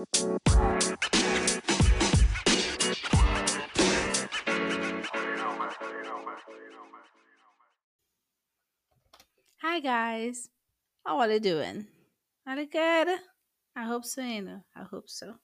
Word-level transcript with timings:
Hi 0.00 0.06
guys, 9.80 10.48
how 11.04 11.18
are 11.18 11.30
you 11.30 11.38
doing? 11.38 11.86
Are 12.46 12.56
you 12.56 12.66
good? 12.66 13.08
I 13.76 13.84
hope 13.84 14.06
so, 14.06 14.22
you 14.22 14.40
know. 14.40 14.64
I 14.74 14.84
hope 14.84 15.10
so. 15.10 15.34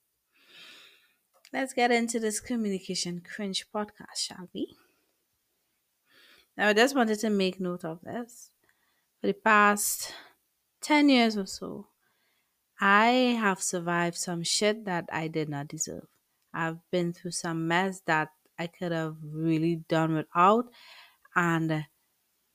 Let's 1.52 1.74
get 1.74 1.90
into 1.90 2.18
this 2.18 2.40
communication 2.40 3.20
cringe 3.20 3.66
podcast, 3.74 4.16
shall 4.16 4.48
we? 4.54 4.74
Now, 6.56 6.68
I 6.68 6.72
just 6.72 6.96
wanted 6.96 7.18
to 7.18 7.28
make 7.28 7.60
note 7.60 7.84
of 7.84 8.00
this. 8.00 8.48
For 9.20 9.26
the 9.26 9.34
past 9.34 10.14
10 10.80 11.10
years 11.10 11.36
or 11.36 11.44
so, 11.44 11.88
I 12.80 13.36
have 13.38 13.62
survived 13.62 14.16
some 14.16 14.42
shit 14.42 14.84
that 14.84 15.06
I 15.12 15.28
did 15.28 15.48
not 15.48 15.68
deserve. 15.68 16.06
I've 16.52 16.78
been 16.90 17.12
through 17.12 17.32
some 17.32 17.68
mess 17.68 18.00
that 18.06 18.30
I 18.58 18.66
could 18.66 18.92
have 18.92 19.16
really 19.22 19.76
done 19.88 20.14
without. 20.14 20.66
And 21.34 21.86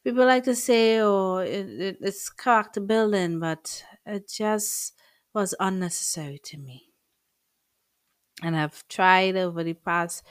people 0.04 0.26
like 0.26 0.44
to 0.46 0.56
say, 0.56 1.00
oh, 1.00 1.38
it, 1.38 1.70
it, 1.70 1.98
it's 2.02 2.30
character 2.30 2.82
building, 2.82 3.40
but 3.40 3.84
it 4.06 4.30
just 4.30 4.94
was 5.34 5.56
unnecessary 5.60 6.40
to 6.46 6.58
me. 6.58 6.90
And 8.44 8.56
I've 8.56 8.88
tried 8.88 9.36
over 9.36 9.64
the 9.64 9.74
past 9.74 10.24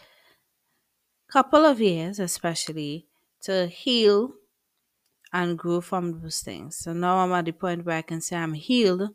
couple 1.32 1.64
of 1.64 1.80
years, 1.80 2.18
especially, 2.18 3.06
to 3.42 3.66
heal 3.66 4.34
and 5.32 5.58
grow 5.58 5.80
from 5.80 6.20
those 6.20 6.40
things. 6.40 6.76
So 6.76 6.92
now 6.92 7.18
I'm 7.18 7.32
at 7.32 7.44
the 7.44 7.52
point 7.52 7.84
where 7.84 7.98
I 7.98 8.02
can 8.02 8.20
say 8.20 8.36
I'm 8.36 8.54
healed, 8.54 9.10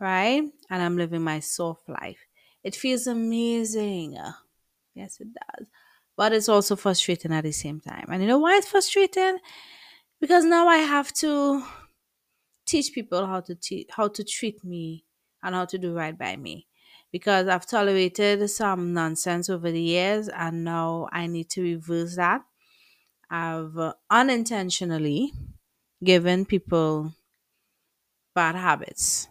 right? 0.00 0.42
And 0.70 0.82
I'm 0.82 0.96
living 0.96 1.22
my 1.22 1.40
soft 1.40 1.88
life. 1.88 2.18
It 2.64 2.76
feels 2.76 3.06
amazing. 3.06 4.18
Yes, 4.94 5.20
it 5.20 5.28
does. 5.34 5.68
But 6.16 6.32
it's 6.32 6.48
also 6.48 6.76
frustrating 6.76 7.32
at 7.32 7.44
the 7.44 7.52
same 7.52 7.80
time. 7.80 8.06
And 8.10 8.22
you 8.22 8.28
know 8.28 8.38
why 8.38 8.56
it's 8.56 8.68
frustrating? 8.68 9.38
Because 10.20 10.44
now 10.44 10.68
I 10.68 10.78
have 10.78 11.12
to 11.14 11.64
teach 12.66 12.92
people 12.92 13.26
how 13.26 13.40
to 13.40 13.54
te- 13.54 13.86
how 13.90 14.08
to 14.08 14.24
treat 14.24 14.62
me 14.64 15.04
and 15.42 15.54
how 15.54 15.64
to 15.64 15.78
do 15.78 15.94
right 15.94 16.16
by 16.18 16.36
me. 16.36 16.66
Because 17.10 17.48
I've 17.48 17.66
tolerated 17.66 18.48
some 18.50 18.92
nonsense 18.92 19.48
over 19.48 19.70
the 19.70 19.80
years 19.80 20.28
and 20.28 20.62
now 20.64 21.08
I 21.10 21.26
need 21.26 21.48
to 21.50 21.62
reverse 21.62 22.16
that. 22.16 22.42
I've 23.30 23.78
uh, 23.78 23.94
unintentionally 24.10 25.32
given 26.04 26.46
people 26.46 27.14
bad 28.34 28.54
habits 28.54 29.28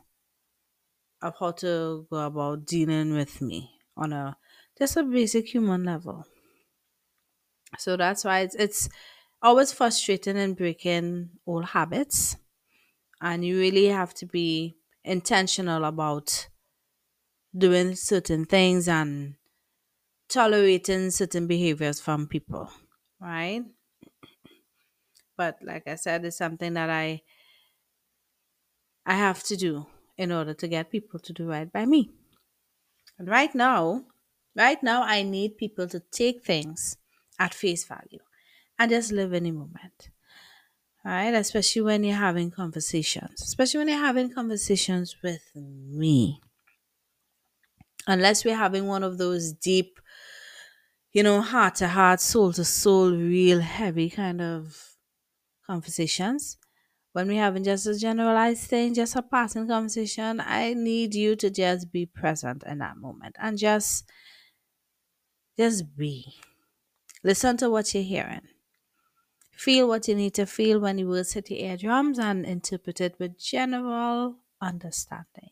of 1.21 1.35
how 1.39 1.51
to 1.51 2.07
go 2.11 2.25
about 2.25 2.65
dealing 2.65 3.13
with 3.13 3.41
me 3.41 3.79
on 3.95 4.13
a 4.13 4.37
just 4.77 4.97
a 4.97 5.03
basic 5.03 5.47
human 5.53 5.83
level. 5.83 6.25
So 7.77 7.97
that's 7.97 8.23
why 8.23 8.41
it's, 8.41 8.55
it's 8.55 8.89
always 9.41 9.71
frustrating 9.71 10.37
and 10.37 10.55
breaking 10.55 11.31
old 11.45 11.65
habits. 11.65 12.37
And 13.21 13.45
you 13.45 13.59
really 13.59 13.87
have 13.87 14.13
to 14.15 14.25
be 14.27 14.77
intentional 15.03 15.85
about 15.85 16.49
doing 17.57 17.95
certain 17.95 18.45
things 18.45 18.87
and 18.87 19.35
tolerating 20.29 21.11
certain 21.11 21.47
behaviors 21.47 22.01
from 22.01 22.27
people, 22.27 22.71
right? 23.21 23.63
But 25.37 25.61
like 25.63 25.87
I 25.87 25.95
said, 25.95 26.25
it's 26.25 26.37
something 26.37 26.73
that 26.73 26.89
I 26.89 27.21
I 29.07 29.15
have 29.15 29.41
to 29.45 29.55
do 29.57 29.87
in 30.17 30.31
order 30.31 30.53
to 30.53 30.67
get 30.67 30.91
people 30.91 31.19
to 31.19 31.33
do 31.33 31.47
right 31.47 31.71
by 31.71 31.85
me. 31.85 32.11
And 33.19 33.27
right 33.27 33.53
now, 33.53 34.03
right 34.55 34.81
now 34.81 35.03
I 35.03 35.23
need 35.23 35.57
people 35.57 35.87
to 35.87 35.99
take 35.99 36.43
things 36.43 36.97
at 37.39 37.53
face 37.53 37.85
value 37.85 38.19
and 38.79 38.91
just 38.91 39.11
live 39.11 39.33
in 39.33 39.43
the 39.43 39.51
moment. 39.51 40.09
Right? 41.05 41.33
Especially 41.33 41.83
when 41.83 42.03
you're 42.03 42.17
having 42.17 42.51
conversations. 42.51 43.41
Especially 43.41 43.79
when 43.79 43.87
you're 43.87 43.97
having 43.97 44.33
conversations 44.33 45.15
with 45.23 45.43
me. 45.55 46.41
Unless 48.07 48.45
we're 48.45 48.55
having 48.55 48.87
one 48.87 49.03
of 49.03 49.17
those 49.17 49.51
deep, 49.51 49.99
you 51.13 51.23
know, 51.23 51.41
heart 51.41 51.75
to 51.75 51.87
heart, 51.87 52.19
soul 52.21 52.53
to 52.53 52.63
soul, 52.63 53.11
real 53.11 53.59
heavy 53.59 54.09
kind 54.09 54.41
of 54.41 54.95
conversations. 55.65 56.57
When 57.17 57.29
we're 57.29 57.41
having 57.41 57.63
just 57.63 57.87
a 57.87 57.97
generalized 57.97 58.69
thing, 58.69 58.93
just 58.93 59.15
a 59.15 59.23
passing 59.23 59.67
conversation, 59.67 60.39
I 60.39 60.75
need 60.75 61.15
you 61.15 61.35
to 61.37 61.49
just 61.49 61.91
be 61.91 62.05
present 62.05 62.63
in 62.63 62.77
that 62.77 62.97
moment 62.97 63.35
and 63.39 63.57
just 63.57 64.07
just 65.57 65.97
be. 65.97 66.35
Listen 67.23 67.57
to 67.57 67.71
what 67.71 67.91
you're 67.95 68.03
hearing. 68.03 68.43
Feel 69.51 69.87
what 69.87 70.07
you 70.07 70.13
need 70.13 70.35
to 70.35 70.45
feel 70.45 70.79
when 70.79 70.99
you 70.99 71.07
words 71.07 71.33
hit 71.33 71.49
your 71.49 71.59
eardrums 71.59 72.19
and 72.19 72.45
interpret 72.45 73.01
it 73.01 73.15
with 73.17 73.39
general 73.39 74.35
understanding. 74.61 75.49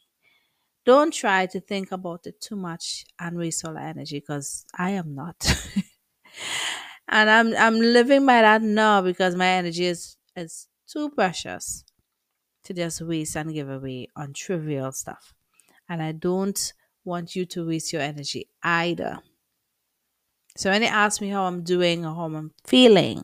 Don't 0.85 1.11
try 1.11 1.47
to 1.47 1.59
think 1.59 1.91
about 1.91 2.27
it 2.27 2.39
too 2.41 2.57
much 2.57 3.05
and 3.19 3.39
waste 3.39 3.65
all 3.65 3.73
the 3.73 3.81
energy 3.81 4.19
because 4.19 4.67
I 4.77 4.91
am 4.91 5.15
not. 5.15 5.39
and 7.09 7.27
I'm 7.27 7.55
I'm 7.55 7.79
living 7.79 8.23
by 8.23 8.41
that 8.43 8.61
now 8.61 9.01
because 9.01 9.35
my 9.35 9.47
energy 9.47 9.87
is 9.87 10.15
is 10.35 10.67
too 10.95 11.09
precious 11.09 11.83
to 12.63 12.73
just 12.73 13.01
waste 13.01 13.35
and 13.35 13.53
give 13.53 13.69
away 13.69 14.07
on 14.16 14.33
trivial 14.33 14.91
stuff. 14.91 15.33
And 15.89 16.01
I 16.01 16.13
don't 16.13 16.73
want 17.03 17.35
you 17.35 17.45
to 17.45 17.67
waste 17.67 17.94
your 17.94 18.01
energy 18.01 18.50
either. 18.63 19.19
So 20.57 20.69
when 20.69 20.81
they 20.81 20.88
ask 20.88 21.22
me 21.22 21.29
how 21.29 21.44
I'm 21.44 21.63
doing 21.63 22.06
or 22.06 22.16
how 22.16 22.25
I'm 22.25 22.51
feeling, 22.66 23.23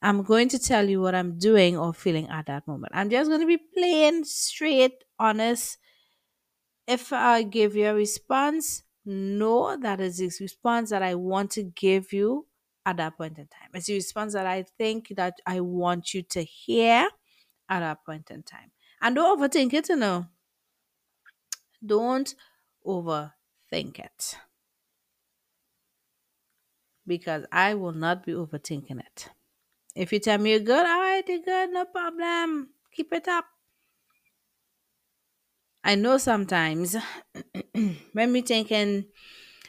I'm 0.00 0.22
going 0.22 0.48
to 0.48 0.58
tell 0.58 0.88
you 0.88 1.00
what 1.00 1.14
I'm 1.14 1.38
doing 1.38 1.76
or 1.76 1.92
feeling 1.92 2.28
at 2.28 2.46
that 2.46 2.66
moment. 2.66 2.92
I'm 2.94 3.10
just 3.10 3.28
going 3.28 3.40
to 3.40 3.46
be 3.46 3.58
plain, 3.58 4.24
straight, 4.24 5.04
honest. 5.18 5.78
If 6.88 7.12
I 7.12 7.42
give 7.42 7.76
you 7.76 7.86
a 7.86 7.94
response, 7.94 8.82
no, 9.04 9.76
that 9.76 10.00
is 10.00 10.18
the 10.18 10.30
response 10.40 10.90
that 10.90 11.02
I 11.02 11.14
want 11.14 11.52
to 11.52 11.62
give 11.62 12.12
you 12.12 12.46
at 12.84 12.96
that 12.98 13.16
point 13.16 13.38
in 13.38 13.46
time. 13.48 13.70
It's 13.74 13.86
the 13.86 13.94
response 13.94 14.32
that 14.34 14.46
I 14.46 14.62
think 14.62 15.08
that 15.16 15.34
I 15.46 15.60
want 15.60 16.14
you 16.14 16.22
to 16.22 16.42
hear 16.42 17.08
at 17.68 17.80
that 17.80 18.04
point 18.04 18.30
in 18.30 18.42
time. 18.42 18.72
And 19.00 19.16
don't 19.16 19.38
overthink 19.38 19.72
it, 19.74 19.88
you 19.88 19.96
know. 19.96 20.26
Don't 21.84 22.34
overthink 22.84 24.00
it. 24.00 24.36
Because 27.06 27.46
I 27.52 27.74
will 27.74 27.92
not 27.92 28.24
be 28.26 28.32
overthinking 28.32 28.98
it. 29.00 29.28
If 29.96 30.12
you 30.12 30.20
tell 30.20 30.38
me 30.38 30.50
you're 30.52 30.60
good, 30.60 30.86
all 30.86 31.00
right, 31.00 31.28
you're 31.28 31.40
good, 31.40 31.70
no 31.72 31.84
problem. 31.86 32.74
Keep 32.92 33.12
it 33.14 33.28
up. 33.28 33.46
I 35.84 35.94
know 35.96 36.18
sometimes 36.18 36.96
when 38.12 38.32
we 38.32 38.42
think 38.42 38.70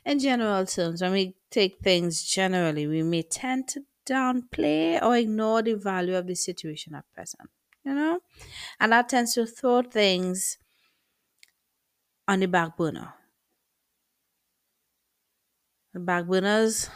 in, 0.06 0.20
general 0.20 0.66
terms, 0.66 1.02
when 1.02 1.12
we 1.12 1.36
take 1.50 1.80
things 1.80 2.24
generally, 2.24 2.88
we 2.88 3.04
may 3.04 3.24
tend 3.24 3.68
to 3.70 3.86
downplay 4.06 5.02
or 5.02 5.16
ignore 5.18 5.62
the 5.62 5.76
value 5.76 6.16
of 6.16 6.28
the 6.28 6.36
situation 6.36 6.96
at 6.96 7.06
present, 7.14 7.50
you 7.84 7.94
know? 7.94 8.20
And 8.80 8.92
that 8.92 9.10
tends 9.10 9.34
to 9.36 9.46
throw 9.46 9.82
things 9.84 10.58
on 12.28 12.40
the 12.42 12.48
back 12.48 12.76
burner. 12.78 13.14
The 15.94 16.00
back 16.00 16.26
burners, 16.28 16.90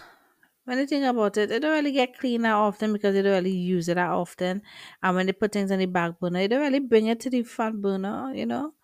when 0.66 0.78
you 0.80 0.88
think 0.88 1.06
about 1.06 1.38
it, 1.38 1.50
they 1.50 1.60
don't 1.60 1.72
really 1.74 1.92
get 1.94 2.18
cleaned 2.20 2.46
that 2.46 2.54
often 2.54 2.94
because 2.94 3.14
they 3.16 3.22
don't 3.22 3.34
really 3.34 3.56
use 3.56 3.90
it 3.90 3.96
that 3.96 4.10
often. 4.12 4.64
And 5.04 5.16
when 5.16 5.28
they 5.28 5.34
put 5.34 5.52
things 5.54 5.72
on 5.72 5.80
the 5.80 5.86
back 5.88 6.20
burner, 6.20 6.40
they 6.40 6.48
don't 6.48 6.62
really 6.62 6.80
bring 6.80 7.08
it 7.08 7.20
to 7.22 7.30
the 7.30 7.44
front 7.44 7.82
burner, 7.82 8.34
you 8.36 8.46
know? 8.46 8.76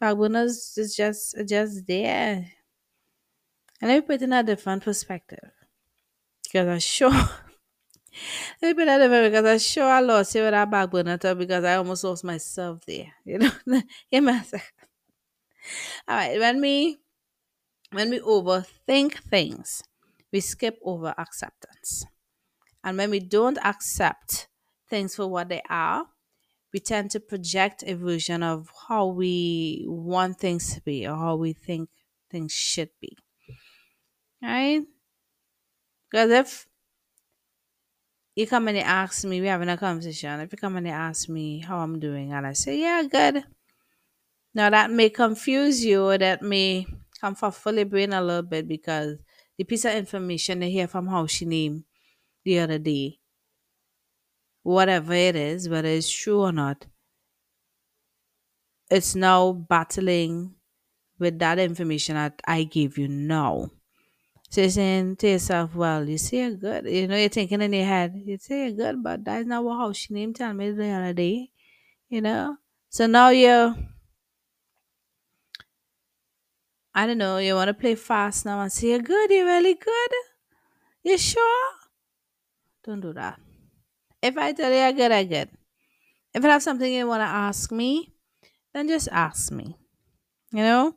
Back 0.00 0.16
burners 0.18 0.76
is 0.78 0.96
just 0.96 1.36
just 1.48 1.86
there. 1.86 2.52
And 3.80 3.90
let 3.90 3.96
me 3.96 4.06
put 4.06 4.14
it 4.16 4.22
in 4.22 4.32
a 4.32 4.42
different 4.42 4.82
perspective. 4.82 5.50
Because 6.44 6.68
I'm 6.68 6.78
sure 6.78 7.10
let 8.62 8.62
me 8.62 8.74
put 8.74 8.88
a 8.88 8.98
different 8.98 9.32
because 9.32 9.44
I'm 9.44 9.58
sure 9.58 9.84
I 9.84 10.00
lost 10.00 10.36
it 10.36 10.40
with 10.40 10.52
that 10.52 10.70
back 10.70 10.90
burner 10.90 11.18
because 11.18 11.64
I 11.64 11.76
almost 11.76 12.04
lost 12.04 12.24
myself 12.24 12.84
there. 12.86 13.12
You 13.24 13.38
know? 13.38 13.50
Give 14.10 14.24
me. 14.24 14.32
All 16.08 16.16
right, 16.16 16.38
when 16.38 16.60
we 16.60 16.98
when 17.92 18.10
we 18.10 18.20
overthink 18.20 19.14
things, 19.30 19.82
we 20.32 20.40
skip 20.40 20.78
over 20.82 21.14
acceptance. 21.18 22.04
And 22.84 22.98
when 22.98 23.10
we 23.10 23.20
don't 23.20 23.58
accept 23.64 24.48
things 24.88 25.16
for 25.16 25.26
what 25.26 25.48
they 25.48 25.62
are, 25.68 26.06
we 26.72 26.80
tend 26.80 27.10
to 27.12 27.20
project 27.20 27.84
a 27.86 27.94
version 27.94 28.42
of 28.42 28.70
how 28.88 29.06
we 29.06 29.84
want 29.88 30.38
things 30.38 30.74
to 30.74 30.80
be 30.82 31.06
or 31.06 31.16
how 31.16 31.36
we 31.36 31.52
think 31.52 31.90
things 32.30 32.52
should 32.52 32.90
be. 33.00 33.16
Right? 34.42 34.86
Because 36.10 36.30
if 36.32 36.68
you 38.36 38.46
come 38.46 38.68
and 38.68 38.76
you 38.76 38.82
ask 38.84 39.24
me, 39.24 39.40
we're 39.40 39.50
having 39.50 39.68
a 39.68 39.76
conversation, 39.76 40.38
if 40.40 40.52
you 40.52 40.58
come 40.58 40.76
and 40.76 40.86
you 40.86 40.92
ask 40.92 41.28
me 41.28 41.58
how 41.60 41.78
I'm 41.78 41.98
doing, 41.98 42.32
and 42.32 42.46
I 42.46 42.52
say, 42.52 42.78
yeah, 42.80 43.02
good, 43.02 43.44
Now 44.54 44.70
that 44.70 44.90
may 44.90 45.08
confuse 45.10 45.84
you 45.84 46.02
or 46.04 46.18
that 46.18 46.42
may 46.42 46.84
come 47.20 47.36
for 47.36 47.52
fully 47.52 47.84
brain 47.84 48.12
a 48.12 48.20
little 48.20 48.42
bit 48.42 48.66
because 48.66 49.18
the 49.56 49.62
piece 49.64 49.84
of 49.84 49.94
information 49.94 50.58
they 50.58 50.70
hear 50.70 50.88
from 50.88 51.06
how 51.06 51.26
she 51.28 51.44
named 51.44 51.84
the 52.44 52.60
other 52.60 52.78
day, 52.78 53.20
whatever 54.64 55.14
it 55.14 55.34
is, 55.34 55.66
whether 55.66 55.88
it's 55.88 56.10
true 56.10 56.42
or 56.42 56.52
not, 56.52 56.84
it's 58.90 59.14
now 59.14 59.52
battling 59.52 60.54
with 61.18 61.38
that 61.40 61.58
information 61.58 62.16
that 62.16 62.40
I 62.46 62.64
gave 62.64 62.98
you 62.98 63.08
now. 63.08 63.70
So 64.48 64.60
you're 64.60 64.70
saying 64.70 65.16
to 65.16 65.28
yourself, 65.28 65.74
well, 65.74 66.08
you 66.08 66.18
say 66.18 66.38
you're 66.38 66.56
good. 66.56 66.86
You 66.86 67.08
know, 67.08 67.16
you're 67.16 67.28
thinking 67.28 67.62
in 67.62 67.72
your 67.72 67.84
head, 67.84 68.14
you 68.24 68.38
say 68.38 68.68
you're 68.68 68.76
good, 68.76 69.02
but 69.02 69.24
that's 69.24 69.46
not 69.46 69.64
what 69.64 69.78
how 69.78 69.92
she 69.92 70.14
named 70.14 70.36
tell 70.36 70.54
me 70.54 70.70
the 70.70 70.88
other 70.88 71.12
day. 71.12 71.50
You 72.08 72.20
know? 72.20 72.56
So 72.88 73.06
now 73.06 73.30
you're 73.30 73.74
I 76.94 77.06
don't 77.06 77.18
know, 77.18 77.36
you 77.36 77.54
want 77.54 77.68
to 77.68 77.74
play 77.74 77.94
fast 77.94 78.46
now 78.46 78.60
and 78.60 78.72
say 78.72 78.88
you're 78.88 79.00
good, 79.00 79.30
you're 79.30 79.44
really 79.44 79.74
good. 79.74 80.10
You 81.02 81.18
sure? 81.18 81.72
Don't 82.84 83.00
do 83.00 83.12
that. 83.12 83.38
If 84.22 84.38
I 84.38 84.52
tell 84.52 84.70
you 84.70 84.78
you're 84.78 84.92
good, 84.92 85.12
I'm 85.12 85.28
good. 85.28 85.50
If 86.32 86.42
you 86.42 86.48
have 86.48 86.62
something 86.62 86.90
you 86.90 87.06
want 87.06 87.20
to 87.20 87.26
ask 87.26 87.70
me, 87.70 88.14
then 88.72 88.88
just 88.88 89.08
ask 89.12 89.52
me. 89.52 89.76
You 90.52 90.62
know? 90.62 90.94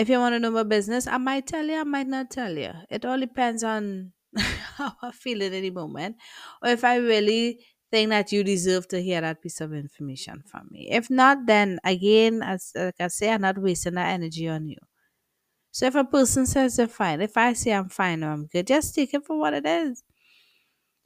If 0.00 0.08
you 0.08 0.18
want 0.18 0.34
to 0.34 0.40
know 0.40 0.50
my 0.50 0.62
business, 0.64 1.06
I 1.06 1.18
might 1.18 1.46
tell 1.46 1.66
you, 1.66 1.78
I 1.80 1.84
might 1.84 2.06
not 2.06 2.30
tell 2.30 2.56
you. 2.56 2.72
It 2.90 3.04
all 3.04 3.20
depends 3.20 3.62
on 3.64 4.12
how 4.76 4.92
I 5.02 5.10
feel 5.12 5.42
at 5.42 5.52
any 5.52 5.70
moment, 5.70 6.16
or 6.62 6.70
if 6.70 6.84
I 6.84 6.96
really 6.96 7.64
think 7.90 8.10
that 8.10 8.32
you 8.32 8.42
deserve 8.44 8.88
to 8.88 9.02
hear 9.02 9.20
that 9.20 9.42
piece 9.42 9.60
of 9.60 9.74
information 9.74 10.42
from 10.50 10.68
me. 10.70 10.88
If 10.90 11.10
not, 11.10 11.46
then 11.46 11.78
again, 11.84 12.42
as 12.42 12.72
like 12.74 13.00
I 13.00 13.08
say, 13.08 13.30
I'm 13.32 13.42
not 13.42 13.58
wasting 13.58 13.94
that 13.94 14.10
energy 14.18 14.48
on 14.48 14.68
you. 14.68 14.78
So 15.72 15.86
if 15.86 15.96
a 15.96 16.04
person 16.04 16.46
says 16.46 16.76
they're 16.76 16.88
fine, 16.88 17.20
if 17.20 17.36
I 17.36 17.52
say 17.54 17.72
I'm 17.72 17.88
fine 17.88 18.22
or 18.24 18.30
I'm 18.32 18.46
good, 18.46 18.68
just 18.68 18.94
take 18.94 19.14
it 19.14 19.26
for 19.26 19.38
what 19.38 19.54
it 19.54 19.66
is. 19.66 20.04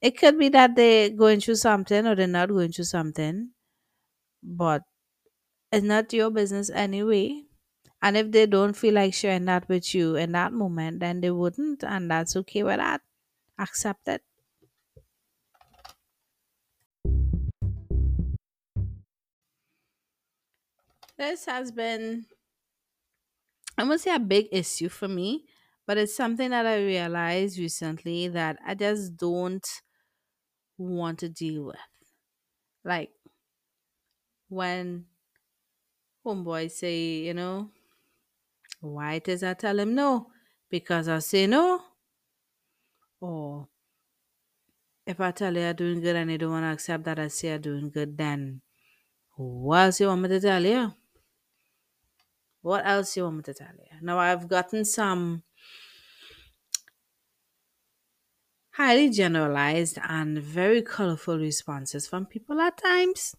It 0.01 0.17
could 0.19 0.39
be 0.39 0.49
that 0.51 0.77
they're 0.77 1.11
going 1.11 1.41
through 1.41 1.57
something 1.57 2.07
or 2.07 2.15
they're 2.15 2.29
not 2.29 2.49
going 2.51 2.71
through 2.73 2.85
something, 2.85 3.51
but 4.43 4.83
it's 5.73 5.85
not 5.85 6.13
your 6.13 6.31
business 6.31 6.71
anyway. 6.71 7.45
And 8.05 8.17
if 8.17 8.31
they 8.31 8.47
don't 8.47 8.75
feel 8.77 8.95
like 8.95 9.15
sharing 9.15 9.47
that 9.47 9.69
with 9.69 9.95
you 9.97 10.15
in 10.17 10.31
that 10.33 10.53
moment, 10.53 11.01
then 11.01 11.23
they 11.23 11.33
wouldn't, 11.33 11.83
and 11.83 12.09
that's 12.11 12.37
okay 12.37 12.63
with 12.63 12.77
that. 12.79 13.03
Accept 13.59 14.09
it. 14.09 14.23
This 21.17 21.47
has 21.47 21.73
been, 21.73 22.27
I 23.79 23.85
won't 23.85 24.01
say 24.01 24.15
a 24.15 24.19
big 24.19 24.49
issue 24.53 24.89
for 24.89 25.07
me, 25.09 25.47
but 25.87 25.97
it's 25.99 26.15
something 26.15 26.51
that 26.51 26.67
I 26.67 26.77
realized 26.85 27.59
recently 27.59 28.29
that 28.29 28.59
I 28.65 28.75
just 28.75 29.17
don't 29.17 29.67
want 30.79 31.19
to 31.21 31.29
deal 31.29 31.65
with. 31.67 31.79
Like 32.85 33.13
when 34.49 35.07
homeboys 36.25 36.73
say, 36.73 37.19
you 37.27 37.35
know, 37.35 37.71
why 38.85 39.21
is 39.27 39.43
I 39.43 39.55
tell 39.55 39.79
him 39.79 39.95
no? 39.95 40.31
Because 40.69 41.09
I 41.09 41.19
say 41.21 41.47
no. 41.47 41.83
Or 43.21 43.69
if 45.07 45.21
I 45.21 45.31
tell 45.31 45.55
you 45.57 45.63
I'm 45.63 45.77
doing 45.77 46.01
good 46.01 46.17
and 46.17 46.31
you 46.31 46.39
don't 46.39 46.51
want 46.51 46.65
to 46.65 46.73
accept 46.73 47.05
that 47.05 47.19
I 47.19 47.29
say 47.29 47.55
I'm 47.55 47.61
doing 47.61 47.91
good, 47.91 48.17
then 48.19 48.61
what 49.37 49.79
else 49.79 50.01
you 50.01 50.07
want 50.09 50.23
me 50.23 50.29
to 50.29 50.41
tell 50.41 50.65
you? 50.65 50.93
What 52.63 52.87
else 52.87 53.17
you 53.17 53.25
want 53.25 53.37
me 53.37 53.43
to 53.45 53.55
tell 53.55 53.75
you? 53.79 53.99
Now 54.03 54.19
I've 54.19 54.49
gotten 54.49 54.85
some 54.85 55.43
highly 58.73 59.09
generalized 59.09 59.99
and 60.03 60.39
very 60.39 60.83
colorful 60.83 61.39
responses 61.39 62.07
from 62.07 62.27
people 62.27 62.61
at 62.61 62.77
times. 62.77 63.35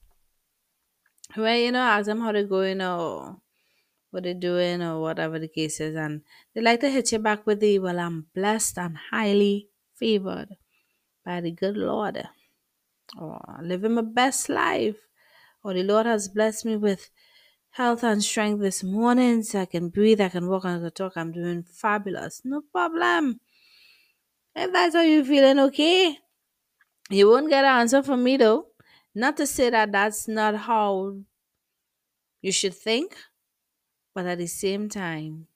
Where 1.34 1.58
you 1.58 1.72
know, 1.72 1.82
ask 1.82 2.06
them 2.06 2.22
how 2.22 2.32
they're 2.32 2.46
going 2.46 2.82
or 2.82 3.42
what 4.16 4.24
they're 4.24 4.34
doing 4.34 4.82
or 4.82 5.02
whatever 5.02 5.38
the 5.38 5.50
case 5.50 5.82
is, 5.82 5.94
and 5.96 6.22
they 6.54 6.62
like 6.62 6.80
to 6.80 6.90
hit 6.90 7.12
you 7.12 7.20
back 7.20 7.46
with 7.46 7.60
the 7.60 7.80
well, 7.80 8.00
I'm 8.00 8.28
blessed 8.34 8.78
and 8.78 8.98
highly 9.12 9.68
favored 9.94 10.56
by 11.26 11.42
the 11.42 11.52
good 11.52 11.76
Lord. 11.76 12.24
Or 13.20 13.60
living 13.62 13.94
my 13.96 14.02
best 14.02 14.48
life. 14.48 14.96
Or 15.64 15.74
the 15.74 15.84
Lord 15.84 16.06
has 16.06 16.30
blessed 16.30 16.66
me 16.66 16.78
with 16.78 17.10
health 17.72 18.04
and 18.04 18.24
strength 18.24 18.62
this 18.62 18.84
morning 18.84 19.44
so 19.44 19.62
I 19.62 19.66
can 19.66 19.90
breathe, 19.90 20.22
I 20.22 20.30
can 20.30 20.48
walk, 20.48 20.64
I 20.64 20.80
can 20.80 20.92
talk. 20.92 21.14
I'm 21.18 21.34
doing 21.34 21.64
fabulous. 21.64 22.42
No 22.46 22.62
problem. 22.62 23.42
If 24.56 24.72
that's 24.72 24.96
how 24.96 25.02
you're 25.02 25.26
feeling, 25.26 25.60
okay. 25.60 26.20
You 27.10 27.30
won't 27.30 27.50
get 27.50 27.66
an 27.66 27.80
answer 27.82 28.02
from 28.02 28.24
me 28.24 28.38
though. 28.38 28.68
Not 29.14 29.36
to 29.38 29.46
say 29.46 29.70
that 29.70 29.92
that's 29.92 30.28
not 30.28 30.56
how 30.56 31.18
you 32.42 32.52
should 32.52 32.76
think, 32.76 33.16
but 34.16 34.26
at 34.26 34.40
the 34.40 34.48
same 34.48 34.90
time, 34.90 35.50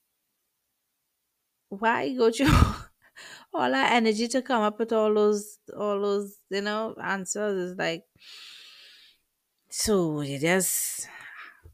why 1.70 2.14
go 2.16 2.32
through 2.32 2.48
all 3.54 3.72
that 3.72 3.94
energy 3.94 4.28
to 4.28 4.42
come 4.42 4.62
up 4.64 4.80
with 4.80 4.92
all 4.94 5.14
those, 5.14 5.60
all 5.76 6.02
those, 6.02 6.40
you 6.50 6.62
know, 6.62 6.96
answers? 7.02 7.78
Like, 7.78 8.06
so 9.70 10.22
you 10.22 10.40
just 10.40 11.08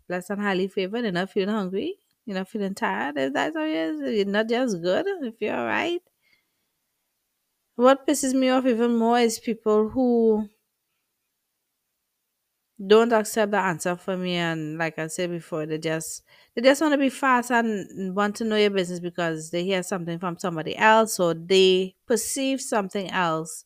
blessed 0.08 0.32
and 0.32 0.42
highly 0.42 0.68
favored, 0.68 1.04
you're 1.04 1.12
not 1.12 1.32
feeling 1.32 1.56
hungry, 1.56 2.00
you're 2.26 2.38
not 2.38 2.50
feeling 2.50 2.76
tired. 2.76 3.18
If 3.18 3.34
that's 3.34 3.56
how 3.56 3.64
is, 3.64 4.02
you're 4.18 4.26
not 4.26 4.50
just 4.50 4.82
good. 4.82 5.06
If 5.24 5.42
you're 5.42 5.56
alright, 5.56 6.02
what 7.76 8.06
pisses 8.06 8.34
me 8.34 8.50
off 8.50 8.66
even 8.66 8.96
more 8.98 9.18
is 9.20 9.40
people 9.40 9.90
who 9.90 10.50
don't 12.86 13.13
accept 13.13 13.51
the 13.51 13.60
answer 13.60 13.95
for 13.95 14.18
me 14.18 14.36
and 14.36 14.77
like 14.77 15.00
I 15.00 15.07
said 15.07 15.30
before, 15.30 15.66
they 15.66 15.77
just 15.77 16.24
they 16.56 16.62
just 16.62 16.81
want 16.81 16.94
to 16.94 16.98
be 16.98 17.10
fast 17.10 17.51
and 17.51 18.16
want 18.16 18.36
to 18.38 18.44
know 18.44 18.57
your 18.57 18.69
business 18.69 19.00
because 19.00 19.51
they 19.51 19.63
hear 19.63 19.83
something 19.83 20.19
from 20.19 20.38
somebody 20.38 20.75
else 20.75 21.19
or 21.19 21.33
they 21.33 21.95
perceive 22.06 22.60
something 22.62 23.10
else 23.12 23.66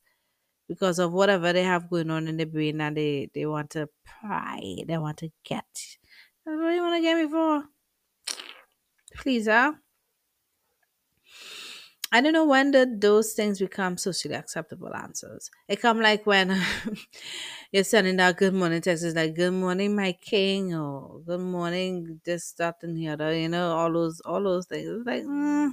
because 0.68 1.00
of 1.00 1.12
whatever 1.12 1.52
they 1.52 1.64
have 1.64 1.90
going 1.90 2.12
on 2.12 2.28
in 2.28 2.38
the 2.38 2.46
brain 2.46 2.80
and 2.80 2.96
they, 2.96 3.30
they 3.34 3.46
want 3.46 3.72
to 3.72 3.90
pry, 4.06 4.62
they 4.88 4.98
want 4.98 5.18
to 5.18 5.30
get. 5.44 5.66
What 6.44 6.72
you 6.72 6.82
want 6.82 6.98
to 6.98 7.02
get 7.02 7.18
me 7.18 7.30
for? 7.30 7.64
Please, 9.16 9.48
huh? 9.48 9.74
I 12.12 12.22
don't 12.22 12.34
know 12.34 12.46
when 12.46 12.72
did 12.72 13.02
those 13.02 13.34
things 13.34 13.60
become 13.60 13.98
socially 13.98 14.34
acceptable 14.36 14.94
answers. 14.96 15.50
It 15.68 15.80
come 15.82 16.02
like 16.02 16.26
when 16.26 16.60
you're 17.72 17.84
sending 17.84 18.18
that 18.18 18.38
good 18.38 18.54
morning 18.54 18.82
text, 18.82 19.04
it's 19.04 19.16
like 19.16 19.36
good 19.36 19.54
morning, 19.54 19.96
my 19.96 20.14
king, 20.14 20.74
or 20.74 21.20
good 21.26 21.40
morning, 21.42 22.20
this, 22.26 22.52
that, 22.54 22.78
and 22.82 22.98
the 22.98 23.10
other, 23.10 23.36
you 23.36 23.50
know, 23.50 23.72
all 23.76 23.94
those 23.94 24.22
all 24.22 24.42
those 24.44 24.66
things. 24.68 24.88
It's 24.88 25.06
like, 25.06 25.24
mm, 25.24 25.72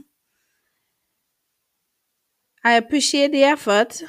I 2.64 2.72
appreciate 2.74 3.32
the 3.32 3.44
effort, 3.44 4.02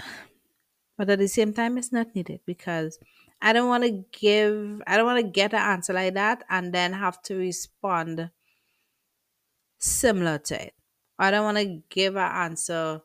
but 0.98 1.10
at 1.10 1.20
the 1.20 1.28
same 1.28 1.54
time 1.54 1.78
it's 1.78 1.92
not 1.92 2.14
needed 2.16 2.42
because 2.46 3.00
I 3.42 3.54
don't 3.54 3.70
want 3.70 3.84
to 3.84 4.06
give 4.20 4.82
I 4.88 4.98
don't 4.98 5.06
want 5.06 5.24
to 5.26 5.32
get 5.32 5.54
an 5.54 5.60
answer 5.62 5.94
like 5.94 6.14
that 6.16 6.44
and 6.50 6.74
then 6.74 6.94
have 6.94 7.22
to 7.24 7.36
respond 7.36 8.32
similar 9.80 10.38
to 10.38 10.66
it. 10.68 10.74
I 11.20 11.32
don't 11.32 11.44
want 11.44 11.58
to 11.58 11.82
give 11.90 12.16
an 12.16 12.32
answer 12.32 13.02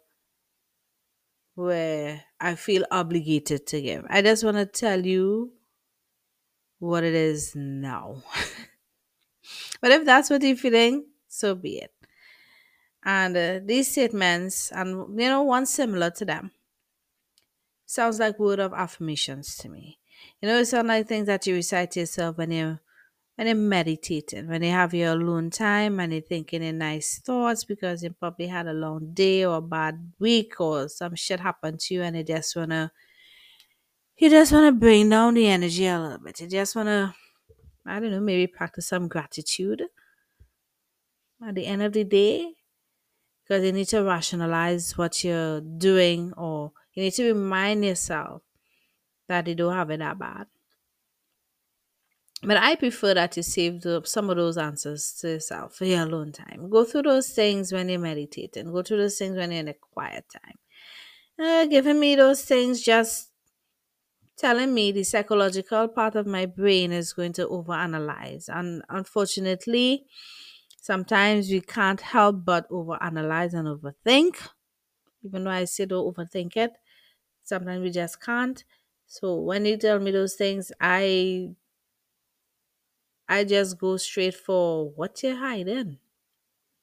where 1.54 2.22
I 2.40 2.54
feel 2.54 2.84
obligated 2.90 3.66
to 3.68 3.80
give. 3.80 4.04
I 4.08 4.22
just 4.22 4.44
want 4.44 4.56
to 4.56 4.66
tell 4.66 5.04
you 5.04 5.52
what 6.78 7.04
it 7.04 7.14
is 7.14 7.54
now. 7.54 8.22
but 9.80 9.90
if 9.90 10.04
that's 10.04 10.30
what 10.30 10.42
you're 10.42 10.56
feeling, 10.56 11.06
so 11.28 11.54
be 11.54 11.78
it. 11.78 11.92
And 13.04 13.36
uh, 13.36 13.60
these 13.64 13.90
statements, 13.90 14.70
and 14.72 15.20
you 15.20 15.28
know, 15.28 15.42
one 15.42 15.66
similar 15.66 16.10
to 16.10 16.24
them, 16.24 16.52
sounds 17.84 18.18
like 18.18 18.38
word 18.38 18.60
of 18.60 18.72
affirmations 18.72 19.56
to 19.58 19.68
me. 19.68 19.98
You 20.40 20.48
know, 20.48 20.58
it 20.58 20.66
sounds 20.66 20.86
like 20.86 21.08
things 21.08 21.26
that 21.26 21.46
you 21.46 21.54
recite 21.54 21.92
to 21.92 22.00
yourself 22.00 22.38
when 22.38 22.52
you 22.52 22.78
when 23.42 23.56
you're 23.56 23.68
meditating, 23.68 24.46
when 24.46 24.62
you 24.62 24.70
have 24.70 24.94
your 24.94 25.14
alone 25.14 25.50
time 25.50 25.98
and 25.98 26.12
you're 26.12 26.22
thinking 26.22 26.62
in 26.62 26.78
nice 26.78 27.18
thoughts 27.18 27.64
because 27.64 28.00
you 28.00 28.10
probably 28.10 28.46
had 28.46 28.68
a 28.68 28.72
long 28.72 29.12
day 29.12 29.44
or 29.44 29.56
a 29.56 29.60
bad 29.60 30.12
week 30.20 30.60
or 30.60 30.88
some 30.88 31.16
shit 31.16 31.40
happened 31.40 31.80
to 31.80 31.94
you 31.94 32.02
and 32.02 32.16
you 32.16 32.22
just 32.22 32.54
wanna 32.54 32.92
you 34.16 34.30
just 34.30 34.52
wanna 34.52 34.70
bring 34.70 35.08
down 35.08 35.34
the 35.34 35.48
energy 35.48 35.86
a 35.86 35.98
little 35.98 36.18
bit. 36.18 36.40
You 36.40 36.46
just 36.46 36.76
wanna 36.76 37.16
I 37.84 37.98
don't 37.98 38.12
know, 38.12 38.20
maybe 38.20 38.46
practice 38.46 38.86
some 38.86 39.08
gratitude 39.08 39.82
at 41.44 41.56
the 41.56 41.66
end 41.66 41.82
of 41.82 41.94
the 41.94 42.04
day. 42.04 42.54
Because 43.42 43.64
you 43.64 43.72
need 43.72 43.88
to 43.88 44.04
rationalize 44.04 44.96
what 44.96 45.24
you're 45.24 45.60
doing 45.60 46.32
or 46.34 46.70
you 46.94 47.02
need 47.02 47.14
to 47.14 47.32
remind 47.32 47.84
yourself 47.84 48.42
that 49.26 49.48
you 49.48 49.56
don't 49.56 49.74
have 49.74 49.90
it 49.90 49.98
that 49.98 50.16
bad. 50.16 50.46
But 52.44 52.56
I 52.56 52.74
prefer 52.74 53.14
that 53.14 53.36
you 53.36 53.42
save 53.42 53.82
the, 53.82 54.02
some 54.04 54.28
of 54.28 54.36
those 54.36 54.58
answers 54.58 55.12
to 55.20 55.28
yourself 55.30 55.76
for 55.76 55.84
your 55.84 56.02
alone 56.02 56.32
time. 56.32 56.68
Go 56.68 56.84
through 56.84 57.02
those 57.02 57.30
things 57.30 57.72
when 57.72 57.88
you're 57.88 58.00
meditating. 58.00 58.72
Go 58.72 58.82
through 58.82 58.98
those 58.98 59.16
things 59.16 59.36
when 59.36 59.52
you're 59.52 59.60
in 59.60 59.68
a 59.68 59.74
quiet 59.74 60.24
time. 60.28 60.58
Uh, 61.38 61.66
giving 61.66 62.00
me 62.00 62.16
those 62.16 62.42
things 62.44 62.82
just 62.82 63.30
telling 64.36 64.74
me 64.74 64.92
the 64.92 65.04
psychological 65.04 65.88
part 65.88 66.16
of 66.16 66.26
my 66.26 66.46
brain 66.46 66.92
is 66.92 67.12
going 67.12 67.32
to 67.34 67.46
overanalyze. 67.46 68.48
And 68.48 68.82
unfortunately, 68.88 70.06
sometimes 70.80 71.48
we 71.50 71.60
can't 71.60 72.00
help 72.00 72.44
but 72.44 72.68
overanalyze 72.70 73.54
and 73.54 73.68
overthink. 73.68 74.36
Even 75.24 75.44
though 75.44 75.50
I 75.50 75.64
say 75.64 75.86
don't 75.86 76.14
overthink 76.14 76.56
it, 76.56 76.72
sometimes 77.44 77.82
we 77.82 77.90
just 77.90 78.20
can't. 78.20 78.64
So 79.06 79.36
when 79.36 79.64
you 79.66 79.76
tell 79.76 80.00
me 80.00 80.10
those 80.10 80.34
things, 80.34 80.72
I 80.80 81.50
I 83.32 83.44
just 83.44 83.78
go 83.78 83.96
straight 83.96 84.34
for 84.34 84.90
what 84.90 85.22
you're 85.22 85.36
hiding. 85.36 85.98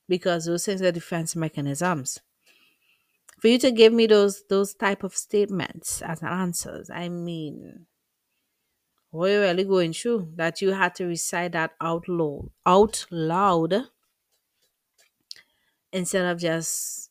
Because 0.10 0.46
those 0.46 0.66
things 0.66 0.82
are 0.82 0.92
defense 0.92 1.36
mechanisms. 1.36 2.20
For 3.40 3.48
you 3.50 3.58
to 3.60 3.72
give 3.72 3.92
me 3.92 4.06
those 4.08 4.44
those 4.44 4.74
type 4.76 5.04
of 5.04 5.14
statements 5.16 6.02
as 6.02 6.24
answers, 6.24 6.90
I 6.90 7.10
mean 7.10 7.88
what 9.12 9.28
you're 9.30 9.42
really 9.42 9.64
going 9.64 9.94
through 9.94 10.32
that 10.36 10.62
you 10.64 10.72
had 10.72 10.96
to 10.96 11.06
recite 11.06 11.52
that 11.52 11.76
out 11.80 12.08
loud 12.08 12.50
out 12.66 13.06
loud 13.12 13.88
instead 15.92 16.26
of 16.26 16.40
just 16.40 17.10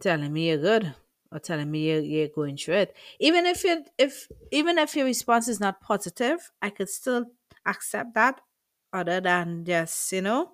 telling 0.00 0.32
me 0.32 0.48
you're 0.48 0.58
good 0.58 0.94
or 1.32 1.38
telling 1.38 1.70
me 1.70 1.90
you're, 1.90 2.00
you're 2.00 2.28
going 2.28 2.56
through 2.56 2.74
it 2.76 2.96
even 3.20 3.46
if 3.46 3.64
it 3.64 3.90
if 3.98 4.28
even 4.50 4.78
if 4.78 4.96
your 4.96 5.06
response 5.06 5.48
is 5.48 5.60
not 5.60 5.80
positive 5.80 6.52
i 6.62 6.70
could 6.70 6.88
still 6.88 7.26
accept 7.68 8.14
that 8.14 8.40
other 8.92 9.20
than 9.20 9.64
just 9.64 10.12
you 10.12 10.22
know 10.22 10.52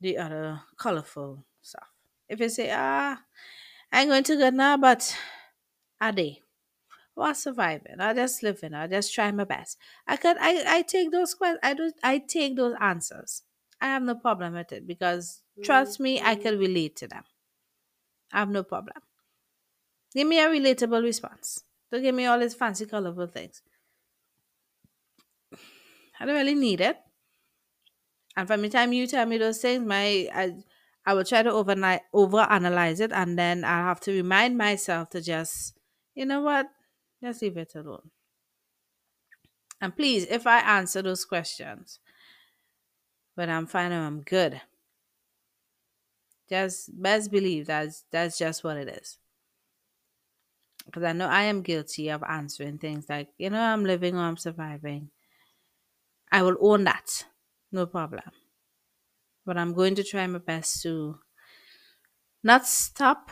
the 0.00 0.18
other 0.18 0.60
colorful 0.78 1.44
stuff 1.62 1.88
if 2.28 2.40
you 2.40 2.48
say 2.48 2.70
ah 2.72 3.22
i'm 3.92 4.08
going 4.08 4.24
to 4.24 4.36
good 4.36 4.54
now 4.54 4.76
but 4.76 5.16
are 6.00 6.12
they 6.12 6.42
well 7.16 7.34
surviving 7.34 8.00
i 8.00 8.14
just 8.14 8.42
living 8.42 8.74
i 8.74 8.86
just 8.86 9.14
try 9.14 9.30
my 9.32 9.44
best 9.44 9.78
i 10.06 10.16
could 10.16 10.38
i 10.40 10.78
i 10.78 10.82
take 10.82 11.12
those 11.12 11.34
questions 11.34 11.60
i 11.64 11.74
do 11.74 11.92
i 12.04 12.18
take 12.18 12.56
those 12.56 12.76
answers 12.80 13.44
i 13.80 13.86
have 13.86 14.02
no 14.02 14.14
problem 14.16 14.54
with 14.54 14.72
it 14.72 14.86
because 14.86 15.42
trust 15.62 16.00
me 16.00 16.20
i 16.22 16.34
can 16.36 16.58
relate 16.58 16.96
to 16.96 17.08
them 17.08 17.24
I 18.32 18.38
have 18.38 18.50
no 18.50 18.62
problem. 18.62 19.02
Give 20.14 20.26
me 20.26 20.40
a 20.40 20.48
relatable 20.48 21.02
response. 21.04 21.62
Don't 21.92 22.02
give 22.02 22.14
me 22.14 22.26
all 22.26 22.40
these 22.40 22.54
fancy, 22.54 22.86
colorful 22.86 23.28
things. 23.28 23.62
I 26.18 26.26
don't 26.26 26.34
really 26.34 26.54
need 26.54 26.80
it. 26.80 26.98
And 28.36 28.46
from 28.46 28.62
the 28.62 28.68
time 28.68 28.92
you 28.92 29.06
tell 29.06 29.26
me 29.26 29.38
those 29.38 29.60
things, 29.60 29.86
my 29.86 30.28
I, 30.34 30.54
I 31.06 31.14
will 31.14 31.24
try 31.24 31.42
to 31.42 31.50
overnight 31.50 32.02
over 32.12 32.40
analyze 32.40 33.00
it, 33.00 33.12
and 33.12 33.38
then 33.38 33.64
I 33.64 33.78
have 33.78 34.00
to 34.00 34.12
remind 34.12 34.58
myself 34.58 35.10
to 35.10 35.20
just, 35.22 35.74
you 36.14 36.26
know 36.26 36.42
what, 36.42 36.68
just 37.22 37.42
leave 37.42 37.56
it 37.56 37.74
alone. 37.74 38.10
And 39.80 39.94
please, 39.94 40.26
if 40.28 40.46
I 40.46 40.60
answer 40.60 41.02
those 41.02 41.24
questions, 41.24 42.00
but 43.36 43.48
I'm 43.48 43.66
fine 43.66 43.92
and 43.92 44.04
I'm 44.04 44.22
good, 44.22 44.60
just 46.48 46.90
best 47.00 47.30
believe 47.30 47.66
that's 47.66 48.04
that's 48.10 48.38
just 48.38 48.64
what 48.64 48.76
it 48.76 48.88
is. 48.88 49.18
Because 50.84 51.02
I 51.02 51.12
know 51.12 51.26
I 51.26 51.42
am 51.42 51.62
guilty 51.62 52.10
of 52.10 52.22
answering 52.22 52.78
things 52.78 53.06
like, 53.08 53.28
you 53.38 53.50
know, 53.50 53.60
I'm 53.60 53.84
living 53.84 54.16
or 54.16 54.20
I'm 54.20 54.36
surviving. 54.36 55.10
I 56.36 56.42
will 56.42 56.56
own 56.60 56.84
that. 56.84 57.24
No 57.72 57.86
problem. 57.86 58.30
But 59.46 59.56
I'm 59.56 59.72
going 59.72 59.94
to 59.94 60.04
try 60.04 60.26
my 60.26 60.40
best 60.40 60.82
to 60.82 61.20
not 62.42 62.66
stop 62.66 63.30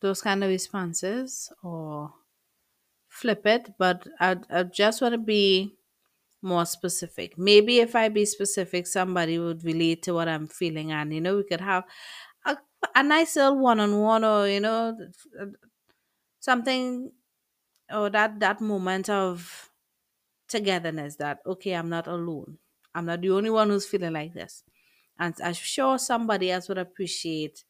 those 0.00 0.20
kind 0.20 0.42
of 0.44 0.50
responses 0.50 1.52
or 1.62 2.12
flip 3.08 3.46
it, 3.46 3.70
but 3.78 4.06
I, 4.20 4.36
I 4.50 4.62
just 4.64 5.02
want 5.02 5.14
to 5.14 5.18
be 5.18 5.76
more 6.42 6.66
specific. 6.66 7.38
Maybe 7.38 7.80
if 7.80 7.96
I 7.96 8.08
be 8.10 8.24
specific, 8.26 8.86
somebody 8.86 9.38
would 9.38 9.64
relate 9.64 10.02
to 10.04 10.14
what 10.14 10.28
I'm 10.28 10.46
feeling, 10.46 10.92
and 10.92 11.14
you 11.14 11.20
know, 11.20 11.36
we 11.38 11.44
could 11.44 11.60
have 11.62 11.84
a, 12.46 12.56
a 12.94 13.02
nice 13.02 13.36
little 13.36 13.58
one 13.58 13.80
on 13.80 14.00
one, 14.00 14.24
or 14.24 14.48
you 14.48 14.60
know, 14.60 14.96
something, 16.40 17.12
or 17.92 18.10
that 18.10 18.40
that 18.40 18.60
moment 18.60 19.08
of 19.10 19.70
togetherness 20.48 21.16
that 21.16 21.40
okay, 21.46 21.72
I'm 21.72 21.88
not 21.88 22.06
alone. 22.06 22.58
I'm 22.94 23.06
not 23.06 23.20
the 23.20 23.30
only 23.30 23.50
one 23.50 23.70
who's 23.70 23.86
feeling 23.86 24.12
like 24.12 24.34
this. 24.34 24.62
And 25.18 25.34
I'm 25.42 25.54
sure 25.54 25.98
somebody 25.98 26.50
else 26.50 26.68
would 26.68 26.78
appreciate 26.78 27.64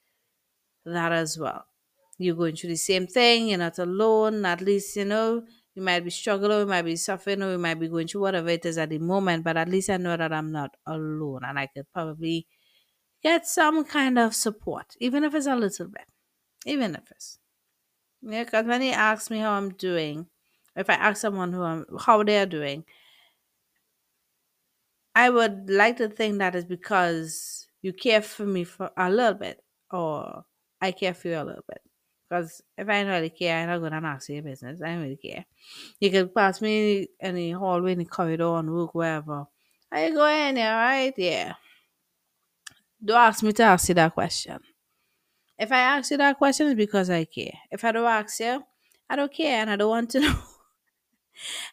that 0.85 1.13
as 1.13 1.39
well. 1.39 1.67
You're 2.19 2.37
going 2.37 2.57
through 2.57 2.71
the 2.71 2.77
same 2.77 3.07
thing, 3.07 3.49
you're 3.49 3.59
not 3.59 3.79
alone. 3.79 4.45
At 4.45 4.61
least, 4.61 4.97
you 4.97 5.05
know, 5.05 5.45
you 5.75 5.83
might 5.83 6.01
be 6.05 6.11
struggling, 6.11 6.61
you 6.61 6.67
might 6.67 6.83
be 6.83 6.97
suffering, 6.97 7.43
or 7.43 7.53
you 7.53 7.59
might 7.59 7.75
be 7.81 7.89
going 7.89 8.07
through 8.07 8.21
whatever 8.23 8.49
it 8.51 8.65
is 8.65 8.79
at 8.79 8.91
the 8.91 8.99
moment, 8.99 9.45
but 9.45 9.57
at 9.57 9.69
least 9.69 9.91
I 9.91 9.97
know 9.97 10.17
that 10.17 10.33
I'm 10.33 10.53
not 10.53 10.77
alone 10.87 11.41
and 11.45 11.59
I 11.59 11.67
could 11.67 11.91
probably 11.93 12.47
get 13.23 13.47
some 13.47 13.85
kind 13.85 14.19
of 14.19 14.35
support, 14.35 14.97
even 15.01 15.25
if 15.25 15.35
it's 15.35 15.47
a 15.47 15.57
little 15.57 15.89
bit. 15.89 16.07
Even 16.67 16.95
if 16.95 17.11
it's. 17.11 17.39
Yeah, 18.23 18.45
because 18.45 18.67
when 18.67 18.83
he 18.83 18.91
asks 18.91 19.31
me 19.31 19.39
how 19.39 19.53
I'm 19.53 19.71
doing, 19.71 20.29
if 20.77 20.91
I 20.91 20.95
ask 20.95 21.21
someone 21.21 21.53
who 21.53 21.63
I'm, 21.63 21.87
how 22.01 22.23
they're 22.23 22.47
doing, 22.47 22.85
I 25.15 25.31
would 25.31 25.71
like 25.71 25.97
to 25.99 26.09
think 26.09 26.39
that 26.39 26.55
is 26.55 26.65
because 26.65 27.69
you 27.83 27.93
care 27.93 28.23
for 28.23 28.45
me 28.47 28.65
for 28.65 28.91
a 28.97 29.11
little 29.11 29.35
bit, 29.35 29.63
or 29.91 30.45
I 30.81 30.93
care 30.93 31.15
for 31.15 31.29
you 31.29 31.37
a 31.37 31.45
little 31.45 31.65
bit. 31.69 31.81
Because 32.29 32.63
if 32.77 32.89
I 32.89 33.03
don't 33.03 33.13
really 33.13 33.31
care, 33.31 33.59
I'm 33.59 33.69
not 33.69 33.79
going 33.79 34.03
to 34.03 34.09
ask 34.09 34.29
you 34.29 34.37
your 34.37 34.45
business. 34.45 34.81
I 34.83 34.89
don't 34.89 35.03
really 35.03 35.17
care. 35.17 35.45
You 36.01 36.11
could 36.11 36.35
pass 36.35 36.61
me 36.61 37.09
in 37.21 37.35
the 37.35 37.53
hallway, 37.53 37.93
in 37.93 37.99
the 37.99 38.07
corridor, 38.07 38.47
on 38.47 38.73
work, 38.73 38.95
wherever. 38.95 39.47
Are 39.93 40.07
you 40.07 40.15
going 40.15 40.55
there, 40.55 40.75
right? 40.75 41.15
Yeah. 41.17 41.55
Don't 43.05 43.19
ask 43.19 43.43
me 43.43 43.53
to 43.53 43.63
ask 43.63 43.89
you 43.89 43.95
that 43.95 44.15
question. 44.15 44.59
If 45.59 45.71
I 45.71 45.79
ask 45.79 46.11
you 46.11 46.17
that 46.17 46.39
question, 46.39 46.67
it's 46.69 46.77
because 46.77 47.11
I 47.11 47.25
care. 47.25 47.53
If 47.71 47.85
I 47.85 47.93
don't 47.93 48.07
ask 48.07 48.41
you, 48.41 48.65
I 49.09 49.17
don't 49.17 49.33
care 49.33 49.61
and 49.61 49.71
I 49.71 49.77
don't 49.77 49.91
want 49.91 50.11
to 50.11 50.21
know. 50.23 50.35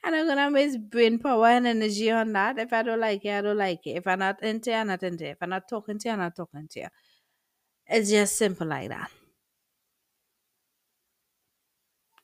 And 0.04 0.16
I'm 0.16 0.28
gonna 0.28 0.52
waste 0.52 0.90
brain 0.90 1.20
power 1.20 1.48
and 1.48 1.68
energy 1.68 2.12
on 2.12 2.34
that. 2.34 2.60
If 2.60 2.74
I 2.74 2.84
don't 2.84 3.00
like 3.00 3.26
it, 3.26 3.38
I 3.38 3.42
don't 3.42 3.58
like 3.58 3.86
it. 3.86 3.98
If 3.98 4.08
I'm 4.08 4.20
not 4.20 4.44
into 4.44 4.72
it, 4.72 4.76
I'm 4.76 4.88
not 4.88 5.04
into 5.04 5.26
it. 5.26 5.32
If 5.32 5.38
I'm 5.42 5.50
not 5.50 5.68
talking 5.70 6.00
to 6.00 6.08
you, 6.08 6.14
I'm 6.14 6.20
not 6.20 6.36
talking 6.36 6.68
to 6.72 6.80
you. 6.82 6.88
It's 7.88 8.10
just 8.10 8.38
simple 8.38 8.68
like 8.68 8.90
that. 8.90 9.12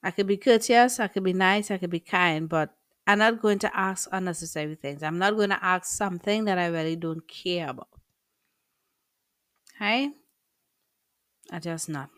I 0.03 0.11
could 0.11 0.27
be 0.27 0.37
courteous, 0.37 0.99
I 0.99 1.07
could 1.07 1.23
be 1.23 1.33
nice, 1.33 1.69
I 1.71 1.77
could 1.77 1.89
be 1.89 1.99
kind, 1.99 2.47
but 2.47 2.73
I'm 3.05 3.19
not 3.19 3.41
going 3.41 3.59
to 3.59 3.77
ask 3.77 4.07
unnecessary 4.11 4.75
things. 4.75 5.03
I'm 5.03 5.17
not 5.17 5.35
going 5.35 5.49
to 5.49 5.63
ask 5.63 5.85
something 5.85 6.45
that 6.45 6.57
I 6.57 6.67
really 6.67 6.95
don't 6.95 7.27
care 7.27 7.69
about. 7.69 7.89
Right? 9.79 10.11
I 11.51 11.59
just 11.59 11.89
not. 11.89 12.09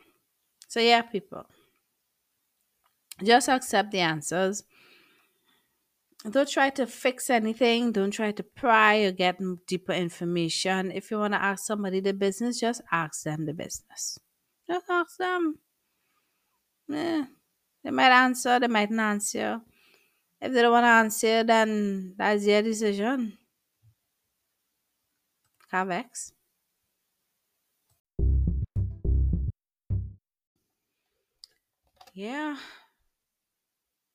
So 0.68 0.80
yeah, 0.80 1.02
people. 1.02 1.46
Just 3.24 3.50
accept 3.50 3.92
the 3.92 4.00
answers. 4.00 4.64
Don't 6.28 6.50
try 6.50 6.70
to 6.72 6.86
fix 6.86 7.30
anything. 7.30 7.94
Don't 7.94 8.12
try 8.12 8.32
to 8.32 8.44
pry 8.44 8.98
or 8.98 9.12
get 9.12 9.40
deeper 9.68 9.94
information. 9.94 10.92
If 10.92 11.12
you 11.12 11.18
want 11.18 11.34
to 11.34 11.42
ask 11.42 11.66
somebody 11.66 12.02
the 12.02 12.14
business, 12.14 12.60
just 12.60 12.82
ask 12.92 13.24
them 13.24 13.46
the 13.46 13.54
business. 13.54 14.20
Just 14.70 14.86
ask 14.90 15.18
them. 15.18 15.60
Yeah. 16.90 17.26
They 17.84 17.92
might 17.92 18.12
answer, 18.12 18.60
they 18.60 18.68
might 18.68 18.92
not 18.92 19.12
answer. 19.12 19.62
If 20.42 20.52
they 20.52 20.62
don't 20.62 20.74
want 20.74 20.84
to 20.84 20.90
answer, 20.90 21.44
then 21.44 22.16
that's 22.18 22.46
their 22.46 22.62
decision. 22.62 23.38
Cavex. 25.72 26.34
Yeah. 32.14 32.58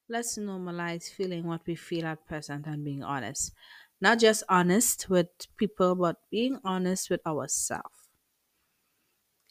Let's 0.08 0.38
normalize 0.38 1.10
feeling 1.10 1.44
what 1.44 1.66
we 1.66 1.74
feel 1.74 2.06
at 2.06 2.26
present 2.26 2.66
and 2.66 2.82
being 2.82 3.02
honest. 3.02 3.52
Not 4.00 4.18
just 4.18 4.42
honest 4.48 5.10
with 5.10 5.28
people, 5.58 5.94
but 5.94 6.30
being 6.30 6.58
honest 6.64 7.10
with 7.10 7.26
ourselves. 7.26 8.08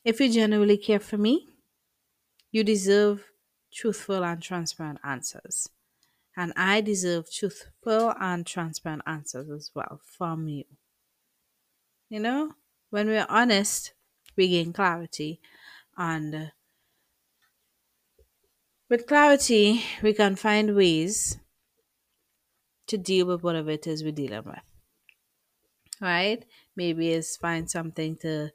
If 0.06 0.22
you 0.22 0.32
genuinely 0.32 0.78
care 0.78 1.02
for 1.02 1.18
me, 1.18 1.50
you 2.52 2.64
deserve 2.64 3.32
truthful 3.74 4.24
and 4.24 4.42
transparent 4.42 5.00
answers. 5.04 5.70
And 6.38 6.54
I 6.56 6.82
deserve 6.82 7.32
truthful 7.32 8.14
and 8.20 8.48
transparent 8.48 9.04
answers 9.08 9.50
as 9.50 9.72
well 9.76 10.02
from 10.04 10.48
you. 10.50 10.66
You 12.08 12.22
know, 12.22 12.56
when 12.92 13.08
we're 13.08 13.26
honest, 13.28 13.94
we 14.38 14.48
gain 14.48 14.72
clarity. 14.72 15.42
And 15.98 16.54
with 18.94 19.08
clarity, 19.08 19.82
we 20.04 20.14
can 20.14 20.36
find 20.36 20.76
ways 20.76 21.40
to 22.88 22.98
deal 22.98 23.26
with 23.28 23.44
whatever 23.44 23.72
it 23.72 23.86
is 23.88 24.04
we're 24.06 24.12
dealing 24.14 24.44
with. 24.46 24.62
Right? 26.00 26.46
Maybe 26.76 27.10
it's 27.12 27.36
find 27.38 27.70
something 27.70 28.18
to 28.18 28.52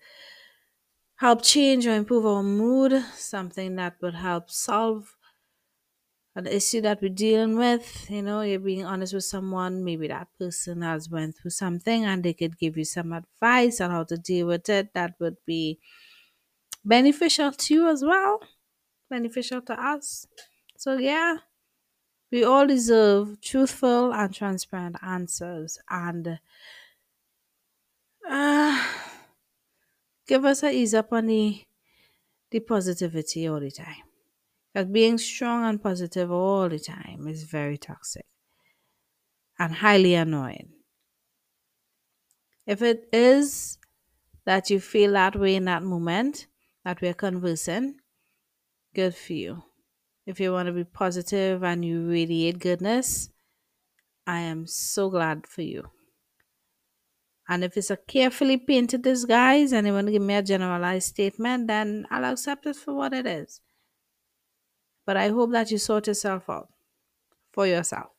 help 1.16 1.42
change 1.42 1.87
or 1.87 1.95
improve 1.95 2.25
our 2.25 2.42
mood, 2.42 2.92
something 3.12 3.76
that 3.76 4.00
would 4.00 4.14
help 4.14 4.49
solve 4.50 5.16
an 6.35 6.47
issue 6.47 6.80
that 6.80 7.02
we're 7.02 7.09
dealing 7.09 7.57
with. 7.57 8.09
You 8.11 8.23
know, 8.23 8.42
you're 8.42 8.61
being 8.61 8.85
honest 8.85 9.12
with 9.14 9.25
someone, 9.25 9.85
maybe 9.85 10.09
that 10.09 10.28
person 10.38 10.83
has 10.83 11.11
went 11.11 11.37
through 11.37 11.50
something 11.50 12.04
and 12.04 12.23
they 12.23 12.35
could 12.35 12.59
give 12.59 12.76
you 12.76 12.85
some 12.85 13.12
advice 13.12 13.80
on 13.80 13.90
how 13.90 14.04
to 14.04 14.16
deal 14.16 14.47
with 14.47 14.68
it 14.68 14.95
that 14.95 15.14
would 15.21 15.37
be 15.45 15.80
beneficial 16.85 17.52
to 17.52 17.75
you 17.75 17.88
as 17.88 18.02
well, 18.04 18.40
beneficial 19.09 19.61
to 19.62 19.81
us. 19.81 20.27
So 20.77 20.97
yeah, 20.99 21.38
we 22.31 22.45
all 22.45 22.67
deserve 22.67 23.41
truthful 23.41 24.12
and 24.12 24.35
transparent 24.35 24.97
answers 25.03 25.79
and 25.88 26.38
uh, 28.29 28.87
give 30.27 30.45
us 30.45 30.62
a 30.62 30.71
ease 30.71 30.95
up 30.95 31.12
on 31.12 31.27
the, 31.27 31.62
the 32.50 32.61
positivity 32.61 33.49
all 33.49 33.61
the 33.61 33.71
time. 33.71 34.05
Because 34.73 34.88
being 34.88 35.19
strong 35.19 35.65
and 35.65 35.83
positive 35.83 36.31
all 36.31 36.69
the 36.69 36.79
time 36.79 37.27
is 37.27 37.45
very 37.45 37.79
toxic 37.79 38.27
and 39.59 39.75
highly 39.75 40.15
annoying. 40.15 40.69
If 42.67 42.83
it 42.83 43.09
is 43.12 43.79
that 44.45 44.69
you 44.69 44.79
feel 44.79 45.12
that 45.12 45.37
way 45.37 45.57
in 45.57 45.65
that 45.65 45.83
moment 45.83 46.47
that 46.85 47.00
we're 47.00 47.15
conversing, 47.15 48.00
good 48.99 49.14
for 49.14 49.33
you. 49.33 49.62
If 50.26 50.40
you 50.40 50.50
want 50.50 50.67
to 50.67 50.73
be 50.73 50.83
positive 50.83 51.62
and 51.62 51.85
you 51.85 52.11
radiate 52.11 52.59
goodness, 52.59 53.31
I 54.26 54.40
am 54.40 54.67
so 54.67 55.09
glad 55.09 55.47
for 55.47 55.62
you. 55.62 55.85
And 57.49 57.62
if 57.62 57.76
it's 57.76 57.93
a 57.93 57.97
carefully 57.97 58.57
painted 58.57 59.02
disguise 59.02 59.73
and 59.73 59.87
you 59.87 59.93
want 59.93 60.09
to 60.09 60.12
give 60.12 60.23
me 60.23 60.35
a 60.35 60.43
generalized 60.43 61.07
statement, 61.07 61.69
then 61.69 62.09
I'll 62.11 62.33
accept 62.33 62.67
it 62.67 62.75
for 62.75 62.93
what 62.93 63.12
it 63.12 63.25
is. 63.25 63.61
But 65.07 65.17
I 65.17 65.28
hope 65.28 65.52
that 65.52 65.71
you 65.71 65.78
sort 65.78 66.09
yourself 66.09 66.50
out 66.50 66.69
for 67.52 67.69
yourself. 67.69 68.11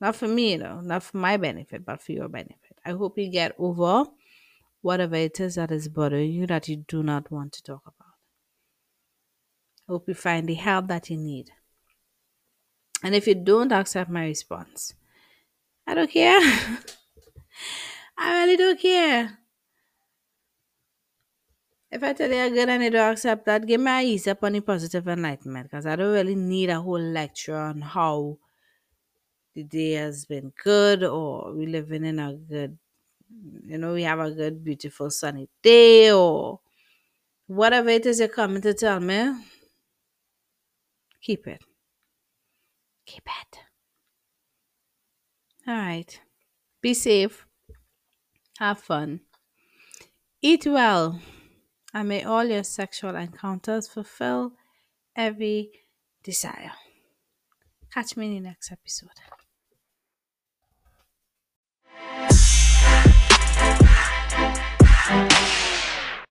Not 0.00 0.14
for 0.14 0.28
me, 0.28 0.52
you 0.52 0.58
know, 0.58 0.80
not 0.80 1.02
for 1.02 1.16
my 1.16 1.36
benefit, 1.36 1.84
but 1.84 2.00
for 2.00 2.12
your 2.12 2.28
benefit. 2.28 2.78
I 2.86 2.92
hope 2.92 3.18
you 3.18 3.28
get 3.28 3.56
over 3.58 4.04
whatever 4.82 5.16
it 5.16 5.40
is 5.40 5.56
that 5.56 5.72
is 5.72 5.88
bothering 5.88 6.30
you 6.30 6.46
that 6.46 6.68
you 6.68 6.76
do 6.76 7.02
not 7.02 7.28
want 7.32 7.52
to 7.54 7.62
talk 7.64 7.82
about. 7.84 7.97
Hope 9.88 10.08
you 10.08 10.14
find 10.14 10.48
the 10.48 10.54
help 10.54 10.88
that 10.88 11.08
you 11.10 11.16
need. 11.16 11.50
And 13.02 13.14
if 13.14 13.26
you 13.26 13.34
don't 13.34 13.72
accept 13.72 14.10
my 14.10 14.24
response, 14.24 14.94
I 15.86 15.94
don't 15.94 16.10
care. 16.10 16.40
I 18.18 18.44
really 18.44 18.56
don't 18.56 18.80
care. 18.80 19.38
If 21.90 22.02
I 22.02 22.12
tell 22.12 22.30
you 22.30 22.50
good 22.50 22.68
and 22.68 22.82
you 22.82 22.90
don't 22.90 23.12
accept 23.12 23.46
that, 23.46 23.66
give 23.66 23.80
me 23.80 23.90
a 23.90 24.02
ease 24.02 24.26
up 24.26 24.44
on 24.44 24.52
the 24.52 24.60
positive 24.60 25.08
enlightenment 25.08 25.70
because 25.70 25.86
I 25.86 25.96
don't 25.96 26.12
really 26.12 26.34
need 26.34 26.68
a 26.68 26.80
whole 26.80 27.00
lecture 27.00 27.56
on 27.56 27.80
how 27.80 28.36
the 29.54 29.62
day 29.64 29.92
has 29.92 30.26
been 30.26 30.52
good 30.62 31.02
or 31.02 31.52
we're 31.54 31.68
living 31.68 32.04
in 32.04 32.18
a 32.18 32.34
good, 32.34 32.76
you 33.64 33.78
know, 33.78 33.94
we 33.94 34.02
have 34.02 34.20
a 34.20 34.30
good, 34.30 34.62
beautiful, 34.62 35.10
sunny 35.10 35.48
day 35.62 36.12
or 36.12 36.60
whatever 37.46 37.88
it 37.88 38.06
is 38.06 38.20
you're 38.20 38.28
coming 38.28 38.62
to 38.62 38.74
tell 38.74 39.00
me. 39.00 39.34
Keep 41.28 41.46
it. 41.46 41.62
Keep 43.04 43.24
it. 43.26 43.58
All 45.66 45.74
right. 45.74 46.20
Be 46.80 46.94
safe. 46.94 47.44
Have 48.58 48.80
fun. 48.80 49.20
Eat 50.40 50.66
well. 50.66 51.20
And 51.92 52.08
may 52.08 52.24
all 52.24 52.44
your 52.44 52.64
sexual 52.64 53.14
encounters 53.14 53.88
fulfill 53.88 54.52
every 55.14 55.70
desire. 56.22 56.72
Catch 57.92 58.16
me 58.16 58.28
in 58.28 58.42
the 58.42 58.48
next 58.48 58.72
episode. 58.72 59.10